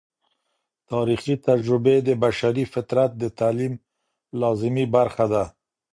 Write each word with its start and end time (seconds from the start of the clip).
تاریخي 0.91 1.35
تجربې 1.47 1.95
د 2.07 2.09
بشري 2.23 2.63
فطرت 2.73 3.11
د 3.21 3.23
تعلیم 3.39 3.73
لازمي 4.41 4.85
برخه 4.95 5.25
ده. 5.33 5.43